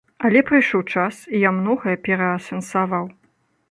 Але 0.27 0.41
прыйшоў 0.51 0.81
час, 0.95 1.21
і 1.35 1.43
я 1.47 1.53
многае 1.59 1.95
пераасэнсаваў. 2.09 3.05